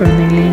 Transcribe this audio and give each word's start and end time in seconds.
குழந்தைகளே 0.00 0.44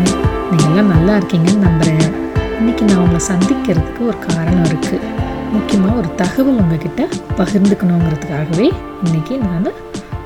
நீங்கள் 0.50 0.88
நல்லா 0.90 1.12
இருக்கீங்கன்னு 1.18 1.62
நம்புகிறேன் 1.66 2.10
இன்றைக்கி 2.58 2.82
நான் 2.88 2.98
உங்களை 3.02 3.20
சந்திக்கிறதுக்கு 3.28 4.00
ஒரு 4.08 4.18
காரணம் 4.18 4.64
இருக்குது 4.64 5.06
முக்கியமாக 5.52 5.94
ஒரு 6.00 6.08
தகவல் 6.14 6.58
உங்ககிட்ட 6.62 7.02
பகிர்ந்துக்கணுங்கிறதுக்காகவே 7.38 8.66
இன்றைக்கி 9.04 9.34
நான் 9.44 9.68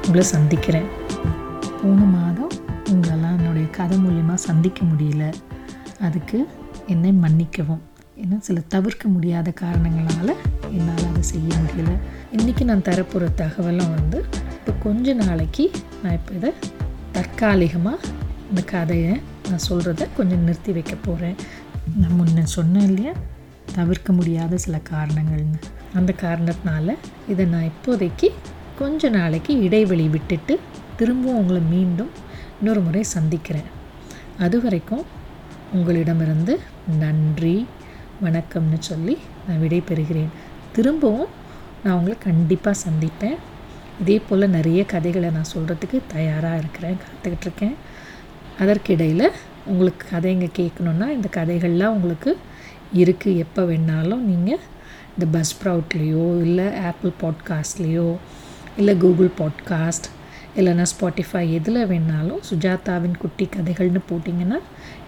உங்களை 0.07 0.25
சந்திக்கிறேன். 0.33 0.89
போன 1.81 1.99
மாதம் 2.15 2.51
உங்களெல்லாம் 2.93 3.37
என்னுடைய 3.39 3.67
கதை 3.79 3.99
மூலியமாக 3.99 4.39
சந்திக்க 4.49 4.81
முடியல. 4.85 5.27
அதுக்கு 6.01 6.41
என்னை 6.87 7.13
மன்னிக்கவும். 7.25 7.83
ஏன்னா 8.23 8.39
சில 8.49 8.61
தவிர்க்க 8.75 9.09
முடியாத 9.09 9.51
காரணங்களால் 9.63 10.35
என்னால் 10.77 11.07
அதை 11.11 11.23
செய்ய 11.33 11.51
முடியல. 11.63 11.95
இன்றைக்கி 12.37 12.65
நான் 12.65 12.87
தரப்போகிற 12.91 13.29
தகவலும் 13.43 13.95
வந்து 13.99 14.25
இப்போ 14.59 14.75
கொஞ்ச 14.87 15.15
நாளைக்கு 15.23 15.71
நான் 16.03 16.13
இப்போ 16.13 16.35
இதை 16.41 16.53
தற்காலிகமாக 17.13 17.99
இந்த 18.53 18.65
கதையை 18.65 19.21
நான் 19.49 19.59
சொல்கிறத 19.69 20.09
கொஞ்சம் 20.17 20.39
நிறுத்தி 20.39 20.73
வைக்க 20.73 20.95
போகிறேன் 20.95 21.35
நான் 21.97 22.17
முன்ன 22.21 22.43
சொன்னேன் 22.43 22.83
இல்லையா? 22.83 23.13
தவிர்க்க 23.75 24.13
முடியாத 24.13 24.57
சில 24.57 24.81
காரணங்கள்னு. 24.91 25.61
அந்த 25.95 26.15
காரணத்தினால 26.21 26.95
இதை 27.29 27.45
நான் 27.45 27.71
இப்போதைக்கு 27.71 28.29
கொஞ்ச 28.79 29.09
நாளைக்கு 29.09 29.61
இடைவெளி 29.61 30.09
விட்டுட்டு 30.09 30.61
திரும்பவும் 30.97 31.37
உங்களை 31.37 31.63
மீண்டும் 31.63 32.11
இன்னொரு 32.59 32.81
முறை 32.81 33.03
சந்திக்கிறேன். 33.03 33.71
அது 34.39 34.63
வரைக்கும் 34.63 35.05
உங்களிடமிருந்து 35.73 36.61
நன்றி 36.99 37.67
வணக்கம்னு 38.23 38.79
சொல்லி 38.79 39.19
நான் 39.49 39.63
விடைபெறுகிறேன். 39.63 40.33
திரும்பவும் 40.73 41.27
நான் 41.85 41.95
உங்களை 41.95 42.19
கண்டிப்பாக 42.19 42.81
சந்திப்பேன். 42.89 43.37
இதே 44.01 44.19
போல் 44.19 44.51
நிறைய 44.51 44.85
கதைகளை 44.85 45.31
நான் 45.31 45.53
சொல்கிறதுக்கு 45.57 46.01
தயாராக 46.07 46.57
இருக்கிறேன் 46.57 46.97
காத்துக்கிட்டு 47.05 47.47
இருக்கேன். 47.49 47.75
அதற்கிடையில் 48.59 49.29
உங்களுக்கு 49.67 50.07
கதைங்க 50.17 50.49
கேட்கணுன்னா 50.59 51.09
இந்த 51.09 51.29
கதைகள்லாம் 51.35 51.95
உங்களுக்கு 51.97 52.39
இருக்குது 52.95 53.37
எப்போ 53.37 53.63
வேணாலும் 53.63 54.17
நீங்கள் 54.17 54.59
இந்த 55.19 55.39
பஸ் 55.39 55.57
ப்ரவுட்லேயோ 55.65 56.41
இல்லை 56.41 56.65
ஆப்பிள் 56.75 57.13
பாட்காஸ்ட்லேயோ 57.21 58.17
இல்லை 58.77 58.97
கூகுள் 58.97 59.31
பாட்காஸ்ட் 59.39 60.09
இல்லைன்னா 60.57 60.85
ஸ்பாட்டிஃபை 61.01 61.53
எதில் 61.53 61.87
வேணாலும் 61.87 62.41
சுஜாதாவின் 62.51 63.19
குட்டி 63.19 63.49
கதைகள்னு 63.57 63.99
போட்டிங்கன்னா 64.11 64.59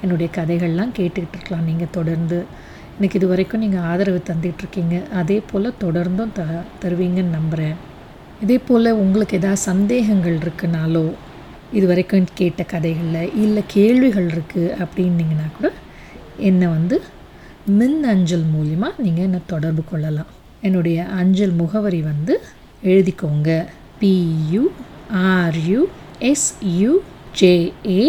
என்னுடைய 0.03 0.33
கதைகள்லாம் 0.37 0.95
கேட்டுக்கிட்டு 0.97 1.35
இருக்கலாம். 1.35 1.65
நீங்கள் 1.65 1.91
தொடர்ந்து 1.91 2.45
எனக்கு 2.97 3.19
இது 3.19 3.29
வரைக்கும் 3.29 3.61
நீங்கள் 3.61 3.81
ஆதரவு 3.81 4.23
தந்துகிட்ருக்கீங்க 4.27 5.13
அதே 5.13 5.43
போல் 5.53 5.75
தொடர்ந்தும் 5.81 6.33
த 6.33 6.45
தருவீங்கன்னு 6.83 7.35
நம்புகிறேன் 7.39 7.75
இதே 8.43 8.59
போல் 8.59 8.91
உங்களுக்கு 8.93 9.37
எதாவது 9.37 9.61
சந்தேகங்கள் 9.61 10.39
இருக்குனாலோ 10.39 11.13
இது 11.77 11.87
வரைக்கும் 11.91 12.27
கேட்ட 12.41 12.63
கதைகளில் 12.73 13.33
இல்லை 13.45 13.63
கேள்விகள் 13.75 14.29
இருக்குது 14.35 14.75
அப்படின்னீங்கன்னா 14.83 15.47
கூட 15.57 15.69
என்னை 16.49 16.67
வந்து 16.77 16.97
மின் 17.79 18.01
அஞ்சல் 18.13 18.47
மூலிமா 18.55 18.89
நீங்கள் 19.05 19.25
என்னை 19.27 19.41
தொடர்பு 19.53 19.83
கொள்ளலாம். 19.91 20.31
என்னுடைய 20.67 20.99
அஞ்சல் 21.21 21.55
முகவரி 21.61 22.01
வந்து 22.11 22.35
எழுதிக்கோங்க. 22.91 23.51
P U R U 24.01 25.81
S U J A 26.31 28.03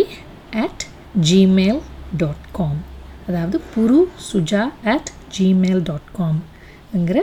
at 0.64 0.86
Gmail 1.30 1.82
dot 2.22 2.46
com 2.58 2.82
அதாவது 3.28 3.58
Puru 3.74 4.00
Suja 4.32 4.64
at 4.94 5.12
Gmail 5.38 5.84
dot 5.90 6.12
காம்ங்கிற 6.18 7.18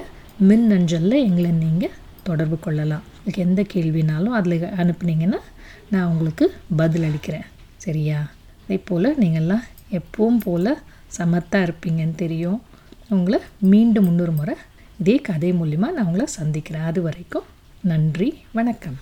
மின் 0.49 0.69
அஞ்சலில் 0.77 1.25
எங்களை 1.27 1.51
நீங்கள் 1.65 1.95
தொடர்பு 2.23 2.59
கொள்ளலாம். 2.59 3.03
உங்களுக்கு 3.19 3.43
எந்த 3.43 3.63
கேள்வினாலும் 3.63 4.37
அதில் 4.39 4.63
அனுப்புனீங்கன்னா 4.63 5.39
நான் 5.91 6.11
உங்களுக்கு 6.11 6.55
பதில் 6.77 7.03
அளிக்கிறேன். 7.03 7.45
சரியா? 7.77 8.31
அதே 8.65 8.83
போல் 8.85 9.19
நீங்கள்லாம் 9.19 9.63
எப்பவும் 9.91 10.41
போல் 10.43 10.79
சமத்தாக 11.19 11.69
இருப்பீங்கன்னு 11.69 12.15
தெரியும். 12.15 12.63
உங்களை 13.09 13.39
மீண்டும் 13.59 14.05
முன்னொரு 14.05 14.33
முறை 14.33 14.55
இதே 14.99 15.17
கதை 15.17 15.53
மூலிமா 15.53 15.77
நான் 15.77 16.05
உங்களை 16.05 16.27
சந்திக்கிறேன். 16.27 16.83
அது 16.83 17.03
வரைக்கும் 17.03 17.43
நன்றி 17.83 18.39
வணக்கம். 18.53 18.97